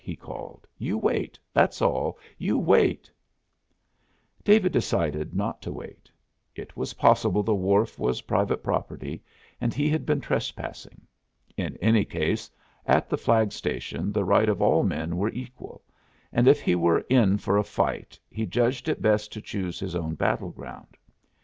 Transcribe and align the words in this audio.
he 0.03 0.15
called. 0.15 0.65
"You 0.79 0.97
wait, 0.97 1.37
that's 1.53 1.79
all, 1.79 2.17
you 2.39 2.57
wait!" 2.57 3.11
David 4.43 4.71
decided 4.71 5.35
not 5.35 5.61
to 5.61 5.71
wait. 5.71 6.09
It 6.55 6.75
was 6.75 6.95
possible 6.95 7.43
the 7.43 7.53
wharf 7.53 7.99
was 7.99 8.21
private 8.21 8.63
property 8.63 9.21
and 9.61 9.75
he 9.75 9.89
had 9.89 10.03
been 10.07 10.19
trespassing. 10.19 11.05
In 11.55 11.77
any 11.83 12.03
case, 12.03 12.49
at 12.87 13.11
the 13.11 13.15
flag 13.19 13.51
station 13.51 14.11
the 14.11 14.25
rights 14.25 14.49
of 14.49 14.59
all 14.59 14.81
men 14.81 15.17
were 15.17 15.29
equal, 15.29 15.83
and 16.33 16.47
if 16.47 16.59
he 16.61 16.73
were 16.73 17.01
in 17.07 17.37
for 17.37 17.59
a 17.59 17.63
fight 17.63 18.19
he 18.27 18.47
judged 18.47 18.89
it 18.89 19.03
best 19.03 19.31
to 19.33 19.39
choose 19.39 19.79
his 19.79 19.95
own 19.95 20.15
battleground. 20.15 20.97